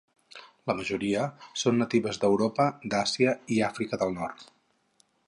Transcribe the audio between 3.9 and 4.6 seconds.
del Nord.